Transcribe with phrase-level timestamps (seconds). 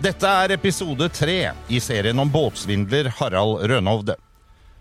[0.00, 4.14] Dette er episode tre i serien om båtsvindler Harald Rønhovde.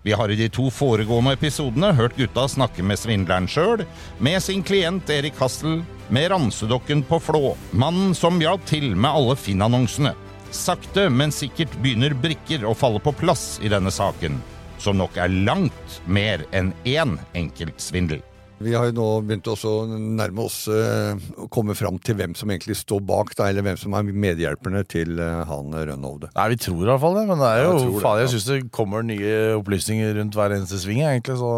[0.07, 3.83] Vi har i de to foregående episodene hørt gutta snakke med svindleren sjøl,
[4.23, 9.35] med sin klient Erik Hassel, med ransedokken på Flå, mannen som hjalp til med alle
[9.35, 10.15] Finn-annonsene.
[10.55, 14.39] Sakte, men sikkert begynner brikker å falle på plass i denne saken,
[14.79, 18.23] som nok er langt mer enn én enkeltsvindel.
[18.59, 22.51] Vi har jo nå begynt å nærme oss eh, å komme fram til hvem som
[22.51, 26.31] egentlig står bak, da, eller hvem som er medhjelperne til eh, han Rønhovde.
[26.35, 28.19] Nei, vi tror i hvert fall det, men det er Ja, jo jeg tror faen,
[28.19, 28.33] jeg ja.
[28.33, 31.53] syns det kommer nye opplysninger rundt hver eneste sving, egentlig, så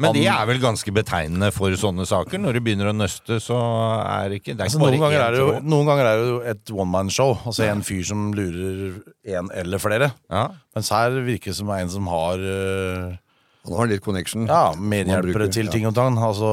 [0.00, 2.40] Men det er vel ganske betegnende for sånne saker?
[2.40, 3.56] Når du begynner å nøste, så
[4.04, 6.28] er det ikke Det er altså, noen, ganger er det jo, noen ganger er det
[6.28, 7.34] jo et one man-show.
[7.48, 9.00] Altså en fyr som lurer
[9.38, 10.12] en eller flere.
[10.28, 10.46] Ja.
[10.76, 13.18] Mens her virker det som en som har øh,
[13.66, 14.46] Han har litt connection.
[14.48, 16.16] ja, medhjelpere bruker, til ting og tang.
[16.16, 16.52] Altså,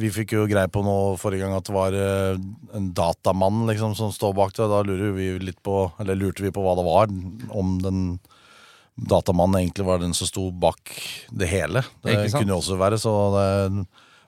[0.00, 2.42] vi fikk jo greie på nå forrige gang at det var øh,
[2.76, 4.68] en datamann liksom, som står bak det.
[4.70, 7.16] Da lurer vi litt på, eller lurte vi på hva det var.
[7.62, 8.04] Om den
[9.00, 10.92] datamannen egentlig var den som sto bak
[11.32, 11.82] det hele.
[12.04, 13.82] Det kunne jo også være, så det er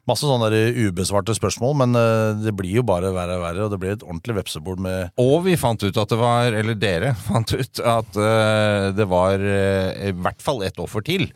[0.09, 0.48] masse sånne
[0.89, 1.77] ubesvarte spørsmål.
[1.85, 4.81] Men øh, det blir jo bare verre og verre, og det blir et ordentlig vepsebol
[4.83, 9.09] med Og vi fant ut at det var, eller dere fant ut at eh, det
[9.11, 11.29] var eh, i hvert fall ett offer til.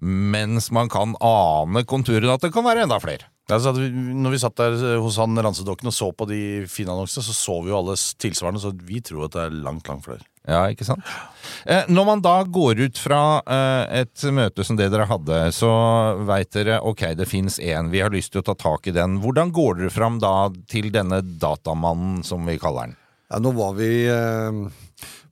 [0.00, 3.30] Mens man kan ane konturene at det kan være enda flere.
[3.48, 6.92] Altså, vi, når vi satt der eh, hos han Ransedokken og så på de fine
[6.92, 10.04] annonsene, så så vi jo alle tilsvarende, så vi tror at det er langt, langt
[10.04, 10.26] flere.
[10.48, 11.04] Ja, ikke sant?
[11.68, 15.70] Eh, når man da går ut fra eh, et møte som det dere hadde, så
[16.28, 19.18] veit dere ok, det fins én, vi har lyst til å ta tak i den.
[19.24, 22.98] Hvordan går dere fram da til denne datamannen, som vi kaller den?
[23.28, 24.60] Ja, nå var vi eh,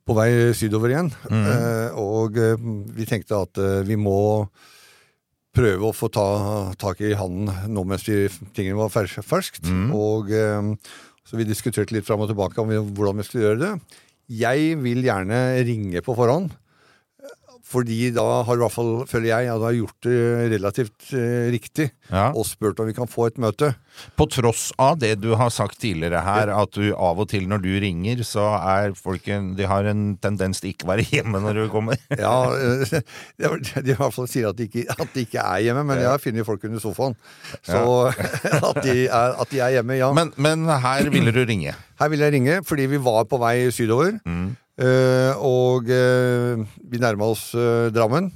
[0.06, 2.55] på vei sydover igjen, eh, og eh,
[2.94, 4.47] vi tenkte at eh, vi må
[5.56, 6.27] prøve å få ta
[6.78, 9.67] tak i handen nå mens vi, tingene var fers ferskt.
[9.97, 10.71] Og, eh,
[11.27, 13.72] så vi diskuterte litt fram og tilbake om vi, hvordan vi skulle gjøre det.
[14.31, 16.53] Jeg vil gjerne ringe på forhånd.
[17.66, 20.19] Fordi da har i hvert fall, føler jeg, at har gjort det
[20.53, 21.88] relativt eh, riktig.
[22.12, 22.28] Ja.
[22.31, 23.72] Og spurt om vi kan få et møte.
[24.15, 27.65] På tross av det du har sagt tidligere her, at du av og til når
[27.65, 31.41] du ringer, så er folk en, De har en tendens til ikke å være hjemme
[31.43, 31.99] når du kommer.
[32.16, 33.00] Ja, eh,
[33.41, 36.05] de de i hvert fall sier at de, ikke, at de ikke er hjemme, men
[36.05, 37.19] jeg har funnet folk under sofaen.
[37.66, 37.82] Så
[38.71, 40.12] at, de er, at de er hjemme, ja.
[40.15, 41.75] Men, men her ville du ringe.
[41.99, 44.21] Her ville jeg ringe, fordi vi var på vei sydover.
[44.22, 44.55] eh,
[45.41, 48.32] og eh, vi nærma oss eh, Drammen.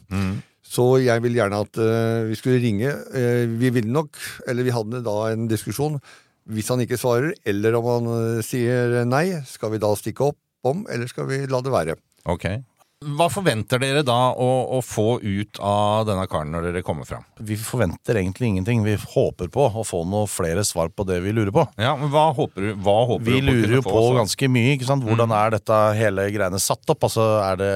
[0.70, 2.92] Så jeg vil gjerne at eh, vi skulle ringe.
[3.12, 4.14] Eh, vi ville nok,
[4.46, 5.98] eller vi hadde da en diskusjon.
[6.50, 10.38] Hvis han ikke svarer, eller om han eh, sier nei, skal vi da stikke opp
[10.70, 11.98] om, eller skal vi la det være?
[12.30, 12.46] Ok.
[13.00, 14.46] Hva forventer dere da å,
[14.76, 17.22] å få ut av denne karen når dere kommer fram?
[17.40, 18.82] Vi forventer egentlig ingenting.
[18.84, 21.64] Vi håper på å få noe flere svar på det vi lurer på.
[21.80, 24.18] Ja, men Hva håper du, hva håper Vi du å lurer jo på også?
[24.18, 24.74] ganske mye.
[24.74, 25.06] ikke sant?
[25.08, 27.08] Hvordan er dette hele greiene satt opp?
[27.08, 27.72] Altså, er det,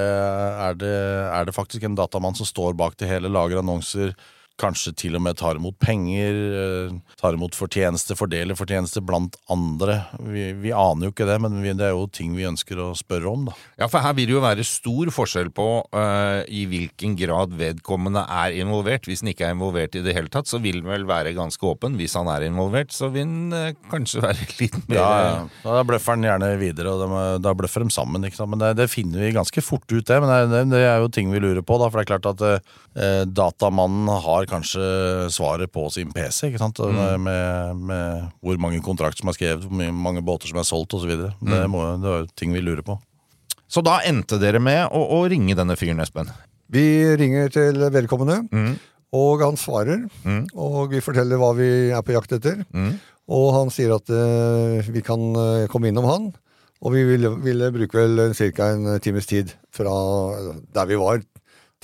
[0.67, 0.93] er, det,
[1.39, 4.13] er det faktisk en datamann som står bak det hele, lager annonser,
[4.61, 9.99] kanskje til og med tar imot penger, eh, tar imot fortjeneste, fordeler fortjeneste blant andre?
[10.23, 12.89] Vi, vi aner jo ikke det, men vi, det er jo ting vi ønsker å
[12.97, 13.55] spørre om, da.
[13.81, 18.23] Ja, for her vil det jo være stor forskjell på uh, i hvilken grad vedkommende
[18.31, 19.09] er involvert.
[19.09, 21.67] Hvis han ikke er involvert i det hele tatt, så vil han vel være ganske
[21.67, 21.99] åpen.
[21.99, 25.35] Hvis han er involvert, så vil han uh, kanskje være litt mer Ja, ja.
[25.65, 28.23] Da bløffer han gjerne videre, og de, da bløffer de sammen.
[28.23, 28.53] Ikke sant?
[28.55, 30.21] Men det, det finner vi ganske fort ut, det.
[30.23, 31.91] Men det, det, det er jo ting vi lurer på, da.
[31.91, 34.85] For det er klart at uh, datamannen har kanskje
[35.33, 36.79] svaret på sin PC, ikke sant.
[36.79, 37.23] Mm.
[37.25, 41.11] Med, med hvor mange kontrakter som er skrevet, hvor mange båter som er solgt osv.
[41.41, 42.97] Det, må- det er ting vi lurer på.
[43.67, 46.29] Så da endte dere med å, å ringe denne fyren, Espen.
[46.71, 46.85] Vi
[47.17, 48.43] ringer til vedkommende,
[49.15, 50.05] og han svarer.
[50.53, 52.63] Og vi forteller hva vi er på jakt etter.
[53.25, 56.27] Og han sier at uh, vi kan uh, komme innom han.
[56.85, 58.67] Og vi ville, ville bruke vel ca.
[58.75, 59.93] en times tid fra
[60.75, 61.23] der vi var,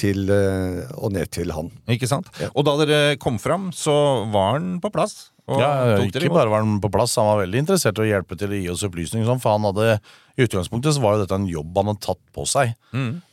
[0.01, 1.69] til, eh, og ned til han.
[1.92, 2.30] Ikke sant?
[2.51, 3.94] Og da dere kom fram, så
[4.33, 5.30] var han på plass.
[5.51, 8.38] Og Ja, ikke bare var han på plass, han var veldig interessert i å hjelpe
[8.39, 9.27] til å gi oss opplysninger.
[9.27, 9.98] Sånn, for han hadde,
[10.38, 12.71] I utgangspunktet så var jo dette en jobb han hadde tatt på seg.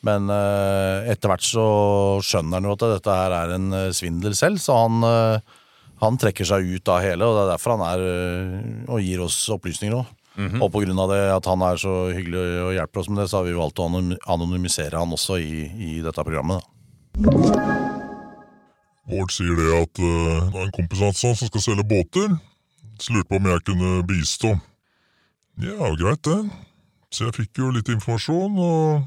[0.09, 1.67] Men uh, etter hvert så
[2.25, 5.61] skjønner han jo at dette her er en eh, svindel selv, så han, uh,
[6.03, 8.07] han trekker seg ut av hele, og det er derfor han er
[8.89, 10.18] og gir oss opplysninger òg.
[10.39, 13.29] Og på grunn av det at han er så hyggelig og hjelper oss med det,
[13.31, 16.63] så har vi valgt å anonymisere han også i, i dette programmet.
[16.63, 17.89] Da.
[19.09, 22.35] Bård sier det at uh, det er en kompis av han som skal selge båter.
[23.01, 24.53] Så lurte på om jeg kunne bistå.
[25.65, 26.39] Ja, greit det.
[27.11, 29.07] Så jeg fikk jo litt informasjon, og,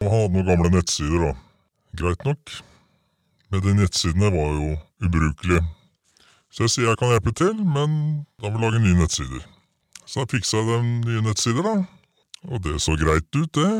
[0.00, 1.34] og han hadde noen gamle nettsider, da.
[2.00, 2.54] Greit nok.
[3.52, 4.72] Men de nettsidene var jo
[5.04, 5.62] ubrukelige.
[6.48, 9.44] Så jeg sier jeg kan hjelpe til, men da må vi lage nye nettsider.
[10.08, 11.74] Så jeg fiksa dem nye nettsider, da.
[12.48, 13.72] Og det så greit ut, det.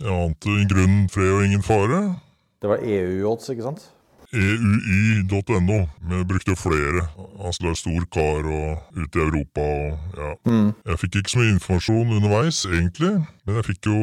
[0.00, 2.00] Jeg ante i grunnen fred og ingen fare.
[2.62, 3.84] Det var EU-odds, ikke sant?
[4.34, 5.38] EUY.no.
[5.38, 5.78] eui.no.
[6.10, 7.04] Vi brukte jo flere.
[7.42, 10.32] Han skulle være stor kar og ute i Europa og ja.
[10.90, 13.12] Jeg fikk ikke så mye informasjon underveis, egentlig,
[13.46, 14.00] men jeg fikk jo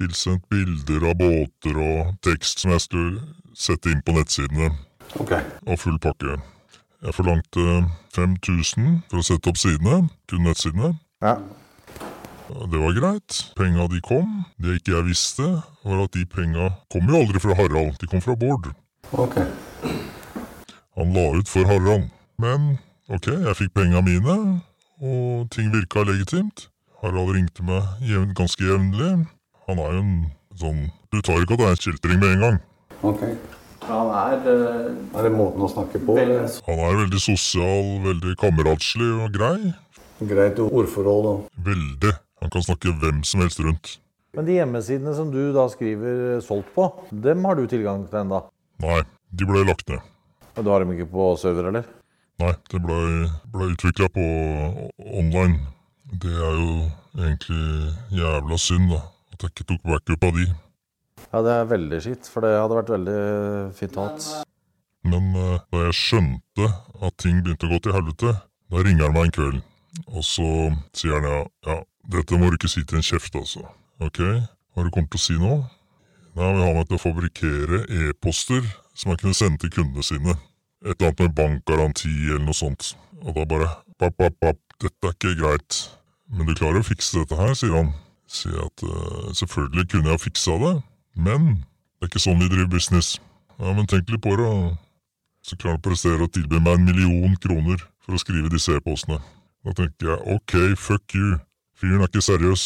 [0.00, 3.22] tilsendt bilder av båter og tekst som jeg skulle
[3.54, 4.72] sette inn på nettsidene,
[5.20, 5.32] Ok.
[5.66, 6.36] og full pakke.
[7.04, 7.64] Jeg forlangte
[8.16, 10.94] 5000 for å sette opp sidene, kun nettsidene.
[11.24, 11.38] Ja.
[12.70, 13.36] Det var greit.
[13.56, 14.44] Penga de kom.
[14.60, 15.46] Det ikke jeg visste,
[15.84, 18.68] var at de penga kom jo aldri fra Harald, de kom fra Bård.
[19.12, 19.38] Ok.
[20.98, 22.10] Han la ut for Harald.
[22.36, 22.76] Men
[23.08, 24.36] ok, jeg fikk penga mine,
[25.00, 26.68] og ting virka legitimt.
[27.00, 29.24] Harald ringte meg jevn, ganske jevnlig.
[29.68, 30.14] Han er jo en
[30.60, 32.58] sånn Du tar ikke at det er en kjeltring med en gang.
[33.06, 33.22] Ok.
[33.84, 36.16] Han er øh, Er det måten å snakke på?
[36.16, 39.72] veldig Han er veldig sosial, veldig kameratslig og grei.
[40.20, 41.34] Greit ordforhold Da.
[41.70, 42.12] Veldig.
[42.44, 43.98] Han kan snakke hvem som helst rundt.
[44.34, 48.40] Men de hjemmesidene som du da skriver solgt på, dem har du tilgang til ennå?
[48.82, 50.02] Nei, de ble lagt ned.
[50.56, 51.86] Men Du har dem ikke på server, eller?
[52.42, 52.98] Nei, det ble,
[53.54, 54.24] ble utvikla på
[55.14, 55.60] online.
[56.10, 56.72] Det er jo
[57.18, 59.00] egentlig jævla synd, da.
[59.34, 60.46] At jeg ikke tok backup av de.
[61.30, 63.20] Ja, det er veldig skitt, for det hadde vært veldig
[63.78, 64.42] fint å ha.
[65.04, 66.68] Men eh, da jeg skjønte
[67.06, 68.34] at ting begynte å gå til helvete,
[68.70, 69.62] da ringer han meg en kveld.
[70.10, 70.48] Og så
[70.96, 71.78] sier han ja, ja,
[72.14, 73.64] dette må du ikke si til en kjeft, altså.
[74.02, 75.58] Ok, hva du kommer til å si nå?
[76.34, 78.64] Nei, han vil ha meg til å fabrikkere e-poster
[78.98, 80.34] som han kunne sende til kundene sine.
[80.84, 82.94] Et eller annet med bankgaranti eller noe sånt.
[83.22, 83.68] Og da bare
[84.02, 85.78] papp, papp, papp, dette er ikke greit.
[86.34, 87.92] Men du klarer å fikse dette her, sier han.
[88.26, 90.74] Sier at uh, selvfølgelig kunne jeg ha fiksa det,
[91.14, 93.14] men det er ikke sånn vi driver business.
[93.60, 94.74] Ja, men tenk litt på det, da.
[95.44, 98.74] Så klarer han å prestere å tilby meg en million kroner for å skrive disse
[98.74, 99.20] e-postene.
[99.64, 101.38] Da tenker jeg ok, fuck you.
[101.80, 102.64] Fyren er ikke seriøs.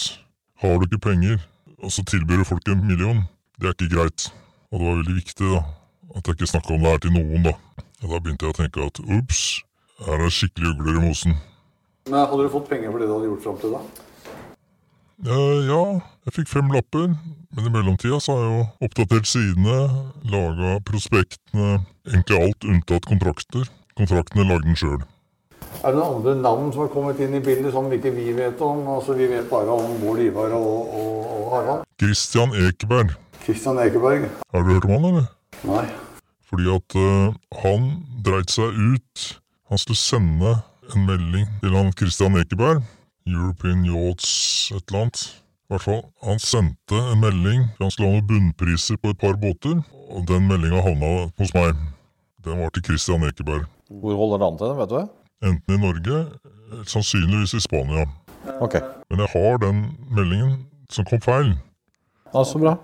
[0.59, 1.39] Har du ikke penger,
[1.79, 3.23] og så tilbyr du folk en million,
[3.61, 4.33] det er ikke greit.
[4.73, 5.61] Og det var veldig viktig, da,
[6.17, 7.53] at jeg ikke snakka om det her til noen, da.
[8.03, 9.43] Og da begynte jeg å tenke at ups,
[10.07, 11.39] her er skikkelig ugler i mosen.
[12.11, 13.83] Men Hadde du fått penger for det du hadde gjort fram til da?
[15.19, 15.83] Eh, ja,
[16.27, 17.13] jeg fikk fem lapper,
[17.55, 19.79] men i mellomtida så har jeg jo oppdatert sidene,
[20.35, 23.71] laga prospektene, egentlig alt unntatt kontrakter.
[23.99, 25.01] Kontraktene lagde den sjøl.
[25.85, 28.61] Er det noen andre navn som har kommet inn i bildet som ikke vi vet
[28.65, 28.81] om?
[28.97, 31.85] Altså Vi vet bare om Bård Ivar og, og, og Harald.
[32.03, 34.29] Christian Ekeberg, Kristian Ekeberg?
[34.53, 35.27] har du hørt om han, eller?
[35.69, 35.85] Nei.
[36.49, 37.91] Fordi at uh, han
[38.25, 39.27] dreit seg ut.
[39.69, 40.55] Han skulle sende
[40.95, 42.83] en melding til han Christian Ekeberg.
[43.29, 45.23] European Yachts et eller annet.
[45.69, 47.67] I hvert fall, Han sendte en melding.
[47.79, 49.83] Han skulle ha noen bunnpriser på et par båter.
[50.09, 51.77] Og den meldinga havna hos meg.
[52.45, 53.67] Den var til Christian Ekeberg.
[53.93, 55.18] Hvor holder det an til, vet du?
[55.43, 58.07] Enten i Norge, eh, sannsynligvis i Spania.
[58.61, 58.75] Ok,
[59.11, 61.55] Men jeg har den meldingen som kom feil.
[62.35, 62.77] ja, så bra.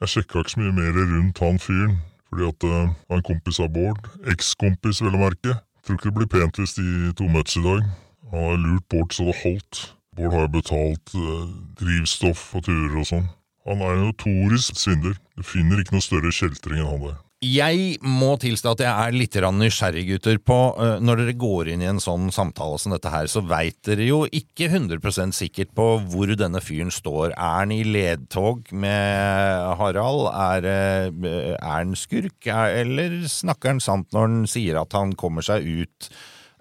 [0.00, 3.68] Jeg sjekka ikke så mye mer rundt han fyren, fordi at uh, han kompis av
[3.70, 4.08] Bård.
[4.26, 5.58] Ekskompis, vel å merke.
[5.84, 7.84] Tror ikke det blir pent hvis de to møtes i dag.
[8.32, 9.82] Han har lurt Bård så det holdt.
[10.16, 11.44] Bård har jo betalt uh,
[11.78, 13.28] drivstoff og turer og sånn.
[13.68, 15.14] Han er en notorisk svindler.
[15.38, 17.20] Du finner ikke noe større kjeltring enn han der.
[17.42, 21.80] Jeg må tilstå at jeg er litt nysgjerrig, gutter, på øh, når dere går inn
[21.82, 25.86] i en sånn samtale som dette her, så veit dere jo ikke 100 sikkert på
[26.12, 27.32] hvor denne fyren står.
[27.34, 30.28] Er han i ledtog med Harald?
[30.30, 30.68] Er,
[31.10, 32.46] øh, er han skurk?
[32.46, 36.12] Er, eller snakker han sant når han sier at han kommer seg ut?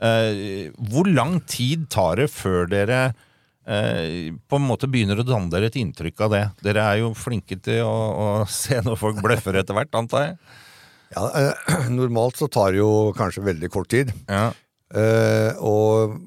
[0.01, 3.03] Eh, hvor lang tid tar det før dere
[3.69, 6.43] eh, på en måte begynner å danne dere et inntrykk av det?
[6.65, 8.27] Dere er jo flinke til å, å
[8.63, 10.38] se når folk bløffer etter hvert, antar jeg?
[11.15, 14.12] Ja, eh, Normalt så tar det jo kanskje veldig kort tid.
[14.32, 14.50] Ja.
[14.96, 16.18] Eh, og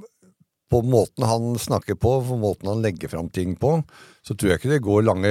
[0.73, 3.77] på måten han snakker på, på måten han legger fram ting på,
[4.27, 5.31] så tror jeg ikke det går lange,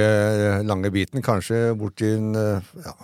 [0.64, 1.22] lange biten.
[1.26, 2.94] Kanskje bort til en, eh, ja,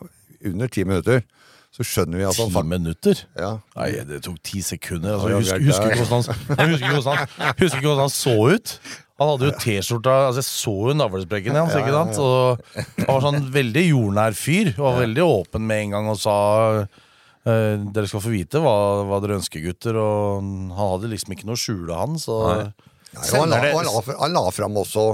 [0.52, 1.22] under ti minutter.
[1.70, 3.18] Så skjønner vi at han Ti minutter?
[3.38, 5.12] ja, Nei, det tok ti sekunder.
[5.14, 8.72] Altså, husker, er- husker, hvordan han, husker, hvordan han, husker hvordan han så ut.
[9.20, 11.74] Han hadde jo T-skjorta altså Jeg så jo navlesprekken hans.
[11.76, 12.16] ikke sant?
[12.24, 12.60] Og
[13.04, 14.70] Han var sånn veldig jordnær fyr.
[14.78, 16.36] Og var veldig åpen med en gang og sa
[16.80, 18.74] eh, dere skal få vite hva,
[19.08, 19.98] hva dere ønsker, gutter.
[20.00, 22.16] Og han hadde liksom ikke noe å skjule, han.
[22.20, 22.66] Så Nei.
[23.12, 25.06] og han, la, han, la, han la fram også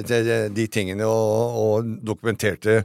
[0.00, 2.80] de, de, de tingene og, og dokumenterte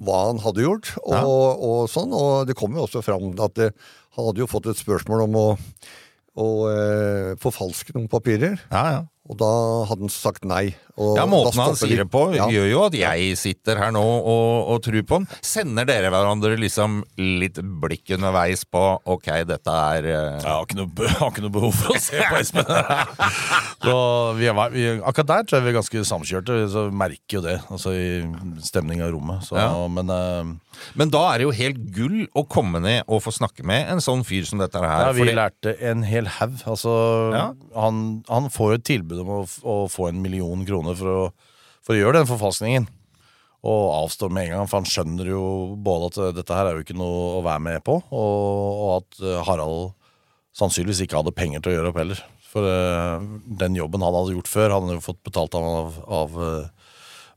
[0.00, 1.24] hva han hadde gjort, og, Ja.
[1.26, 2.14] og sånn.
[2.14, 3.72] Og det kom jo også fram at det,
[4.16, 5.46] han hadde jo fått et spørsmål om å,
[6.40, 8.54] å eh, forfalske noen papirer.
[8.70, 9.02] Ja, ja.
[9.30, 9.48] Og da
[9.86, 10.72] hadde han sagt nei.
[11.00, 12.48] Og Ja, Måten han sier det på, Ja.
[12.50, 15.28] gjør jo at jeg sitter her nå og, og tror på han.
[15.40, 20.40] Sender dere hverandre liksom litt blikk underveis på ok, dette er uh...
[20.42, 22.66] Jeg har ikke noe, har ikke noe behov for å se på Espen.
[23.86, 23.94] så
[24.36, 26.58] vi er, vi, akkurat der tror jeg vi er ganske samkjørte.
[26.74, 28.10] Så vi merker jo det altså i
[28.66, 29.46] stemninga i rommet.
[29.46, 29.70] Så, Ja.
[29.88, 30.56] Men uh...
[30.96, 34.00] Men da er det jo helt gull å komme ned og få snakke med en
[34.00, 35.06] sånn fyr som dette her.
[35.06, 36.54] ja, vi fordi- lærte en hel haug.
[36.64, 36.92] Altså,
[37.34, 37.46] Ja.
[37.76, 41.20] han, han får jo et tilbud om å, å få en million kroner for å,
[41.84, 42.88] for å gjøre den forfalskningen.
[43.60, 45.44] Og avstår med en gang, for han skjønner jo
[45.84, 48.92] både at eh, dette her er jo ikke noe å være med på, og, og
[48.96, 49.90] at eh, Harald
[50.56, 52.22] sannsynligvis ikke hadde penger til å gjøre opp heller.
[52.50, 53.22] For uh,
[53.60, 56.96] den jobben han hadde gjort før, hadde han jo fått betalt av, av, eh,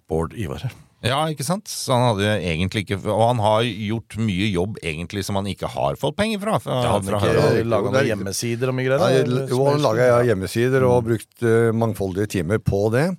[0.10, 0.66] Bård Ivar.
[1.03, 1.67] Ja, ikke sant?
[1.67, 5.67] Så han hadde egentlig ikke Og han har gjort mye jobb egentlig som han ikke
[5.74, 6.60] har fått penger fra.
[6.63, 7.65] fra, ja, han fra ikke.
[7.67, 9.27] Laga noen hjemmesider og mye greier.
[9.27, 13.10] Nei, jo, han laga ja, hjemmesider og brukt uh, mangfoldige timer på det.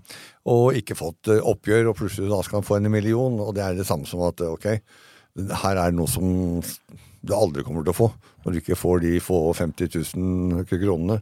[0.49, 3.37] Og ikke fått uh, oppgjør, og plutselig da skal han få en million.
[3.45, 4.71] Og det er det samme som at eh, ok,
[5.65, 6.63] her er det noe som
[7.25, 8.13] du aldri kommer til å få.
[8.45, 11.21] Når du ikke får de få 50 000 kronene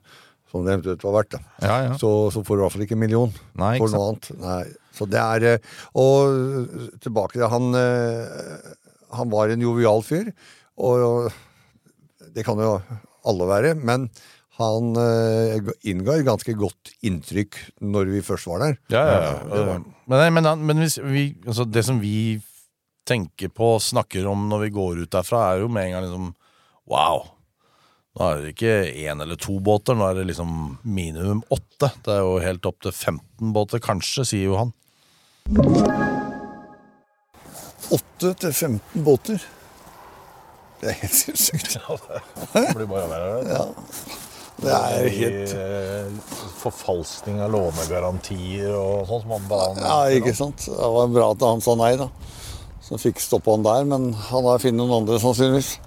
[0.53, 1.39] som det eventuelt var verdt.
[1.65, 1.93] Ja, ja.
[2.01, 4.29] Så, så får du i hvert fall ikke en million Nei, ikke for noe annet.
[4.43, 4.63] Nei.
[4.93, 8.67] Så det er eh, Og tilbake til han eh,
[9.17, 10.29] Han var en jovial fyr,
[10.77, 11.33] og
[12.33, 12.77] det kan jo
[13.29, 14.07] alle være, men
[14.57, 18.79] han eh, innga et ganske godt inntrykk når vi først var der.
[18.93, 19.21] Ja, ja,
[19.53, 19.77] ja.
[20.09, 22.41] Men, men, men hvis vi, altså det som vi
[23.09, 26.33] tenker på, snakker om når vi går ut derfra, er jo med en gang liksom
[26.91, 27.29] Wow!
[28.13, 28.73] Nå er det ikke
[29.09, 30.51] én eller to båter, nå er det liksom
[30.85, 31.89] minimum åtte.
[32.05, 34.75] Det er jo helt opp til 15 båter, kanskje, sier jo han.
[37.93, 39.41] 8 til 15 båter.
[40.83, 41.79] Det er helt sinnssykt.
[42.53, 43.41] Det blir bare verre.
[43.49, 43.65] Ja.
[44.63, 49.81] Det er helt eh, Forfalskning av lånegarantier og sånn som han ba om.
[49.81, 50.69] Ja, ikke sant.
[50.69, 52.11] Det var bra at han sa nei, da.
[52.85, 55.79] Så fikk stoppa han der, men han har funnet noen andre, sannsynligvis.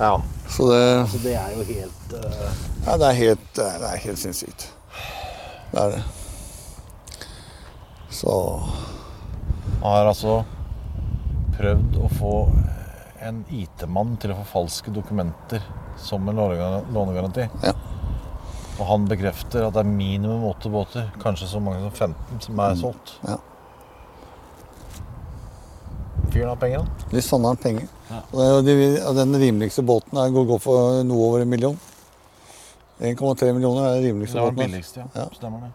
[0.00, 0.16] Ja.
[0.52, 2.48] Så det Så det er jo helt uh...
[2.86, 4.66] Ja, det er helt, det er, er helt sinnssykt.
[5.72, 6.02] Det er det.
[8.12, 8.34] Så
[9.82, 10.42] Han har altså
[11.56, 12.34] prøvd å få
[13.22, 15.62] en IT-mann til å forfalske dokumenter
[15.98, 17.46] som en lånegaranti.
[17.62, 17.72] Ja.
[18.78, 22.62] Og han bekrefter at det er minimum åtte båter, kanskje så mange som 15, som
[22.64, 23.14] er solgt.
[23.26, 23.38] Ja.
[26.32, 26.86] Fyren har penger.
[27.12, 27.88] Hvis han har penger.
[28.12, 31.78] Er de, og den rimeligste båten er, går, for noe over en million.
[33.02, 34.70] 1,3 millioner er den rimeligste Det var den båten.
[34.70, 35.06] billigste, ja.
[35.22, 35.26] Ja.
[35.36, 35.72] Stemmer det.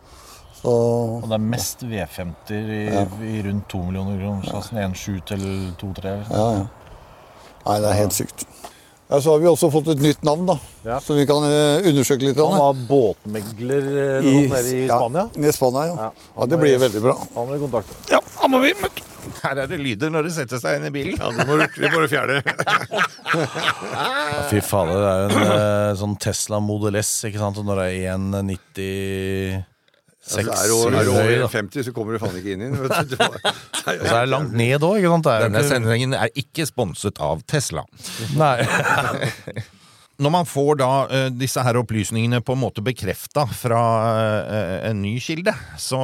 [0.58, 3.04] Så Og det er mest V50-er i, Ja.
[3.22, 4.48] i rundt 2 millioner kroner.
[4.48, 5.44] Klassen 1,7 til
[5.82, 6.16] 2,3.
[6.32, 6.66] ja, ja.
[7.68, 8.46] Nei, det er helt sykt.
[9.10, 10.56] Ja, Så har vi også fått et nytt navn, da.
[10.86, 11.00] Ja.
[11.04, 12.38] Så vi kan eh, undersøke litt.
[12.40, 13.86] Han var båtmegler
[14.20, 15.28] eh, nede i Spania.
[15.36, 15.96] Ja, i Spania, ja.
[16.08, 16.12] Ja.
[16.38, 16.46] ja.
[16.46, 17.16] Det blir veldig bra.
[17.36, 17.96] Han vil kontakte.
[18.12, 19.04] Ja, han må vi møte.
[19.44, 21.16] Her er det lyder når du setter seg inn i bilen.
[21.20, 22.42] Ja, det må, du- det må du fjerne.
[24.52, 27.60] Fy fader, det er jo en eh, sånn Tesla Model S, ikke sant?
[27.62, 29.66] Og når det er 1,96
[30.28, 32.82] Altså, er du, er du over 50, så kommer du faen ikke inn i den.
[32.84, 35.24] Og så er det langt ned òg, ikke sant?
[35.30, 37.86] Det jo Denne sendingen er ikke sponset av Tesla.
[38.36, 38.58] Nei.
[40.18, 43.82] Når man får da eh, disse her opplysningene på en måte bekrefta fra
[44.50, 46.00] eh, en ny kilde, så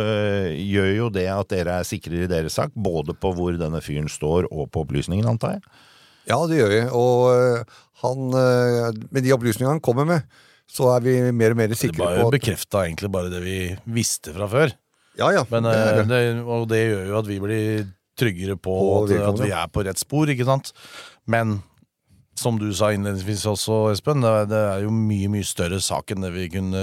[0.00, 3.82] eh, gjør jo det at dere er sikrere i deres sak, både på hvor denne
[3.84, 5.64] fyren står og på opplysningen, antar jeg.
[6.30, 6.80] Ja, det gjør vi.
[6.96, 8.26] Og han,
[9.10, 10.40] med de opplysningene han kommer med,
[10.70, 13.40] så er vi mer og mer sikre sikre Det på at bekrefta egentlig bare det
[13.44, 13.56] vi
[13.90, 14.76] visste fra før.
[15.18, 15.42] Ja, ja.
[15.50, 16.04] Men, det det.
[16.12, 17.88] det, og det gjør jo at vi blir
[18.20, 20.72] tryggere på, På at, at vi er på rett spor, ikke sant?
[21.28, 21.58] Men
[22.40, 26.10] som du sa innledningsvis også, Espen, det, er- det er jo mye, mye større sak
[26.14, 26.80] enn det vi kunne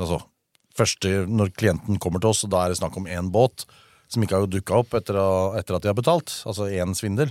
[0.00, 0.18] Altså,
[0.74, 3.66] første når klienten kommer til oss, og da er det snakk om én båt
[4.10, 5.16] som ikke har dukka opp etter,
[5.58, 7.30] etter at de har betalt, altså én svindel.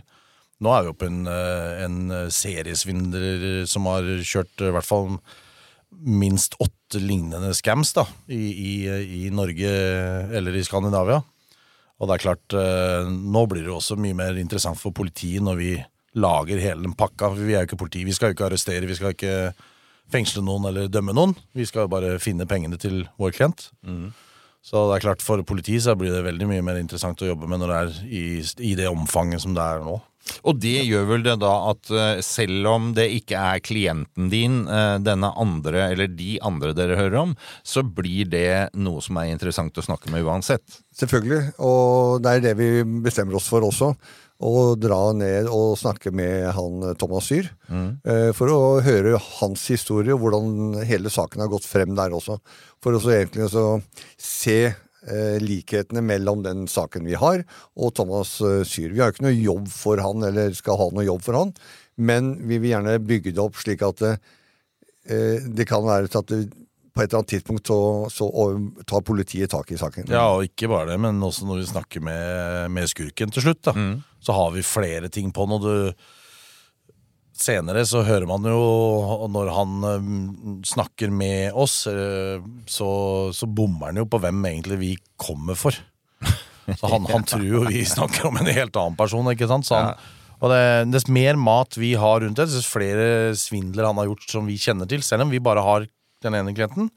[0.64, 1.98] Nå er vi oppe en, eh, en
[2.34, 5.18] seriesvindler som har kjørt eh, i hvert fall
[5.94, 8.74] minst åtte lignende scams da, i, i,
[9.28, 9.70] i Norge
[10.34, 11.20] eller i Skandinavia.
[12.02, 15.60] Og det er klart, eh, nå blir det også mye mer interessant for politiet når
[15.62, 15.72] vi
[16.16, 17.34] lager hele den pakka.
[17.38, 19.54] Vi er jo ikke politi, vi skal jo ikke arrestere, vi skal ikke
[20.14, 21.34] fengsle noen eller dømme noen.
[21.58, 23.70] Vi skal jo bare finne pengene til vår klient.
[24.64, 27.50] Så det er klart for politiet så blir det veldig mye mer interessant å jobbe
[27.52, 28.26] med når det er i,
[28.72, 29.98] i det omfanget som det er nå.
[30.48, 34.62] Og det gjør vel det da at eh, selv om det ikke er klienten din,
[34.72, 37.34] eh, denne andre eller de andre dere hører om,
[37.68, 40.80] så blir det noe som er interessant å snakke med uansett.
[40.96, 42.70] Selvfølgelig, og det er det vi
[43.04, 43.92] bestemmer oss for også.
[44.44, 47.48] Å dra ned og snakke med han eh, Thomas Syr.
[48.04, 52.40] eh, For å høre hans historie, og hvordan hele saken har gått frem der også.
[52.84, 53.80] For å egentlig å
[54.20, 57.46] se eh, likhetene mellom den saken vi har,
[57.80, 58.92] og Thomas eh, Syr.
[58.92, 61.56] Vi har ikke noe jobb for han, eller skal ha noe jobb for han,
[61.96, 64.14] men vi vil gjerne bygge det opp slik at det,
[65.08, 66.44] eh, det kan være at det,
[66.94, 67.78] på et eller annet tidspunkt så,
[68.14, 68.28] så
[68.86, 70.12] tar politiet tak i saken.
[70.14, 73.64] Ja, og ikke bare det, men også når vi snakker med, med skurken til slutt,
[73.66, 73.74] da,
[74.24, 75.74] så har vi flere ting på når du
[77.34, 78.60] Senere så hører man jo,
[79.34, 80.10] når han eh,
[80.70, 82.38] snakker med oss, eh,
[82.70, 82.90] så,
[83.34, 85.74] så bommer han jo på hvem egentlig vi kommer for.
[86.78, 89.66] Så han, han tror jo vi snakker om en helt annen person, ikke sant?
[89.66, 89.98] Så han,
[90.44, 90.62] Og det,
[90.94, 94.60] dess mer mat vi har rundt det, dess flere svindler han har gjort som vi
[94.62, 95.90] kjenner til, selv om vi bare har
[96.26, 96.90] den ene klienten,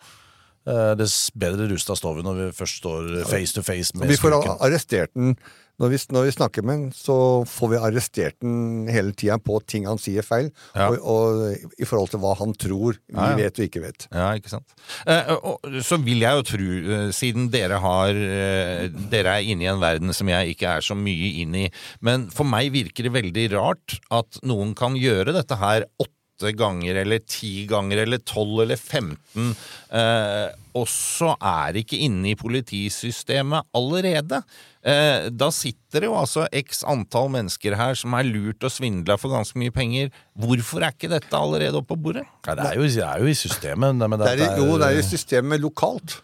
[0.66, 4.18] eh, dess bedre rusta står vi når vi først står face to face med vi
[4.20, 5.36] får arrestert den
[5.76, 7.14] når vi, når vi snakker med den, så
[7.48, 10.86] får vi arrestert den hele tida på ting han sier feil, Ja.
[10.88, 13.36] og, og i forhold til hva han tror vi Ja, ja.
[13.42, 14.06] vet og ikke vet.
[14.08, 14.72] Ja, ikke sant.
[15.04, 19.66] Eh, og, så vil jeg jo tro, eh, siden dere har eh, Dere er inne
[19.66, 21.68] i en verden som jeg ikke er så mye inn i,
[22.00, 26.15] men for meg virker det veldig rart at noen kan gjøre dette her åtte
[26.56, 29.54] ganger eller ti ganger eller tolv eller 15,
[29.90, 34.42] eh, også er ikke inne i politisystemet allerede.
[34.84, 39.16] Eh, da sitter det jo altså x antall mennesker her som er lurt og svindla
[39.18, 40.12] for ganske mye penger.
[40.36, 42.26] Hvorfor er ikke dette allerede oppe på bordet?
[42.46, 43.98] Ja, det, er jo, det er jo i systemet.
[43.98, 46.20] Det, Det er, jo, det er i systemet lokalt.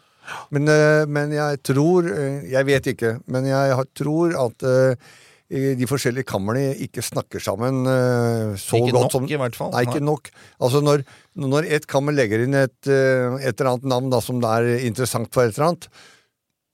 [0.55, 5.11] Men, eh, men jeg tror eh, Jeg vet ikke, men jeg tror at eh,
[5.53, 9.73] de forskjellige kamrene ikke snakker sammen eh, så Ikke godt nok, som i hvert fall.
[9.75, 10.31] Nei, ikke nok.
[10.65, 11.05] Altså når,
[11.37, 14.87] når et kammer legger inn et, eh, et eller annet navn da, som det er
[14.89, 15.89] interessant for et eller annet,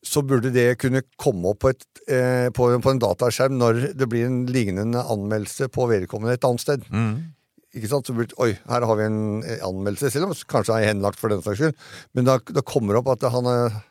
[0.06, 4.08] så burde det kunne komme opp på, et, eh, på, på en dataskjerm når det
[4.10, 6.86] blir en lignende anmeldelse på vedkommende et annet sted.
[7.74, 8.06] Ikke sant?
[8.06, 11.34] Så burde, oi, her har vi en anmeldelse, selv om det kanskje er henlagt for
[11.34, 11.74] den saks skyld.
[12.16, 13.82] Men da, da kommer det opp at han, er,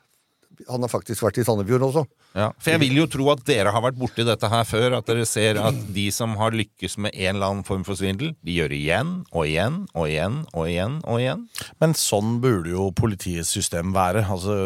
[0.66, 2.02] han har faktisk vært i Sandefjord også.
[2.38, 5.06] Ja, for jeg vil jo tro at dere har vært borti dette her før, at
[5.08, 8.58] dere ser at de som har lykkes med en eller annen form for svindel, de
[8.58, 11.46] gjør igjen og igjen og igjen og igjen og igjen.
[11.82, 14.26] Men sånn burde jo politiets system være.
[14.26, 14.56] Altså,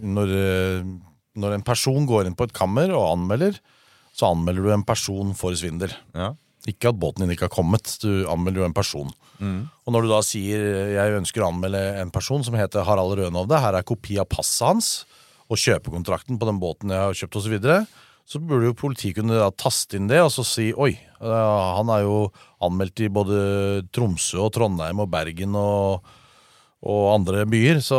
[0.00, 0.36] når,
[1.40, 3.58] når en person går inn på et kammer og anmelder,
[4.16, 5.92] så anmelder du en person for svindel.
[6.16, 6.34] Ja.
[6.68, 9.12] Ikke at båten din ikke har kommet, du anmelder jo en person.
[9.40, 13.60] Og når du da sier jeg ønsker å anmelde en person som heter Harald Rønovde',
[13.62, 14.90] her er kopi av passet hans
[15.50, 17.80] og kjøpekontrakten på den båten jeg har kjøpt osv., så, videre,
[18.30, 21.90] så burde jo politiet kunne da taste inn det og så si oi, eh, han
[21.90, 22.22] er jo
[22.62, 23.42] anmeldt i både
[23.90, 26.16] Tromsø og Trondheim og Bergen og
[26.86, 27.80] og andre byer.
[27.84, 27.98] Så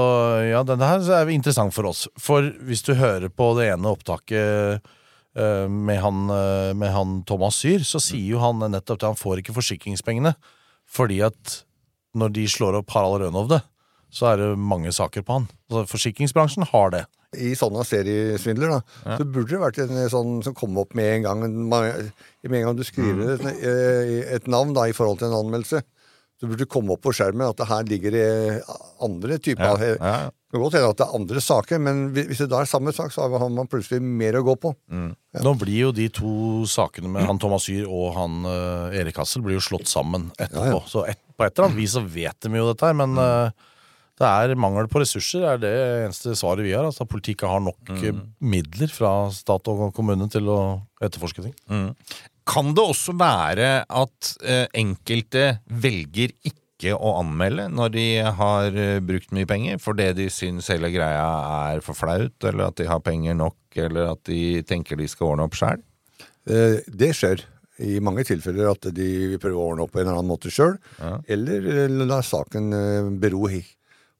[0.49, 2.07] ja, denne her er interessant for oss.
[2.19, 4.81] For hvis du hører på det ene opptaket
[5.37, 9.11] eh, med han, eh, med han Thomas Syr, så sier jo han nettopp det.
[9.13, 10.33] han får ikke forsikringspengene.
[10.89, 11.61] Fordi at
[12.17, 13.61] når de slår opp Harald Rønhovde,
[14.11, 15.49] så er det mange saker på han.
[15.69, 17.05] Altså, forsikringsbransjen har det.
[17.39, 21.27] I sånne seriesvindler, da, så burde det vært en sånn som kom opp med en
[21.29, 21.45] gang.
[21.71, 25.79] Med en gang du skriver et, eh, et navn da, i forhold til en anmeldelse,
[26.41, 28.29] så burde det komme opp på skjermen at det her ligger det
[29.05, 30.29] andre typer Ja, ja, ja.
[30.51, 32.91] Det kan godt hende at det er andre saker, men hvis det da er samme
[32.91, 34.73] sak, så har man plutselig mer å gå på.
[34.91, 36.31] Nå blir jo de to
[36.67, 40.65] sakene med han Thomas Syr og han uh, Erik Hassel blir jo slått sammen etterpå.
[40.65, 40.81] Ja, ja.
[40.91, 43.69] Så et, på et eller annet vis så vet de jo dette her, men eh,
[44.21, 45.45] det er mangel på ressurser.
[45.49, 45.73] Er det
[46.05, 46.85] eneste svaret vi har.
[46.87, 48.23] Altså Politiet ikke har nok mm.
[48.53, 50.61] midler fra stat og kommune til å
[51.01, 51.55] etterforske ting.
[52.51, 58.05] Kan det også være at eh, enkelte velger ikke å anmelde når de
[58.39, 61.27] har eh, brukt mye penger, fordi de syns hele greia
[61.75, 65.35] er for flaut, eller at de har penger nok, eller at de tenker de skal
[65.35, 65.83] ordne opp sjøl?
[66.49, 67.45] Eh, Det skjer
[67.81, 70.51] i mange tilfeller at de vil prøve å ordne opp på en eller annen måte
[70.53, 70.75] sjøl,
[71.29, 73.45] eller eh, la saken eh, bero.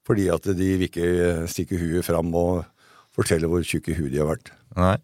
[0.08, 2.64] Fordi at de vil ikke eh, stikke huet fram og
[3.14, 4.50] fortelle hvor tjukke huet de har vært.
[4.74, 4.96] Nei.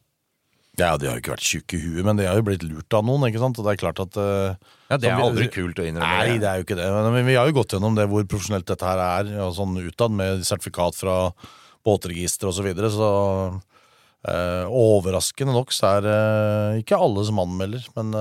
[0.79, 2.95] Ja, De har jo ikke vært tjukke i huet, men de har jo blitt lurt
[2.95, 3.25] av noen.
[3.27, 3.59] ikke sant?
[3.59, 4.15] Og det er klart at...
[4.15, 6.19] Uh, Ja, det er vi- aldri kult å innrømme.
[6.23, 6.87] Nei, det er jo ikke det.
[6.95, 9.75] Men men vi har jo gått gjennom det hvor profesjonelt dette her er, og sånn
[9.83, 11.17] utad, med sertifikat fra
[11.85, 12.61] båtregister osv.
[12.63, 13.09] Så, videre, så
[13.59, 16.19] uh, overraskende nok så er det
[16.85, 18.15] ikke alle som anmelder, men,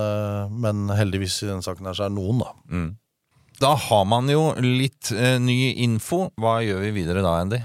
[0.66, 2.52] men heldigvis i denne saken her så er det noen, da.
[3.62, 6.28] Da har man jo litt eh, ny info.
[6.38, 7.60] Hva gjør vi videre da, Andy?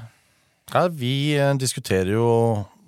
[0.72, 2.28] Ja, vi eh, diskuterer jo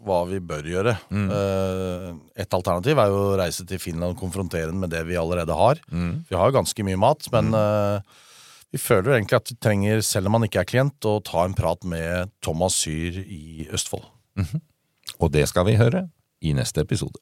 [0.05, 0.95] hva vi bør gjøre.
[1.13, 2.09] Eh,
[2.45, 5.57] Et alternativ er jo å reise til Finland og konfrontere den med det vi allerede
[5.57, 5.81] har.
[5.91, 8.01] Vi har jo ganske mye mat, men eh,
[8.75, 11.45] vi føler jo egentlig at vi trenger, selv om man ikke er klient, å ta
[11.47, 14.09] en prat med Thomas Syr i Østfold.
[15.21, 16.07] Og det skal vi høre
[16.45, 17.21] i neste episode.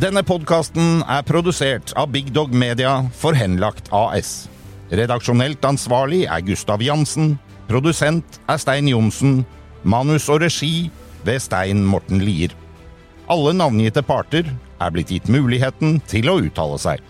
[0.00, 4.46] Denne podkasten er produsert av Big Dog Media for Henlagt AS.
[4.96, 7.34] Redaksjonelt ansvarlig er Gustav Jansen.
[7.68, 9.42] Produsent er Stein Johnsen.
[9.84, 10.88] Manus og regi
[11.26, 12.54] ved Stein Morten Lier.
[13.28, 14.48] Alle navngitte parter
[14.80, 17.04] er blitt gitt muligheten til å uttale seg.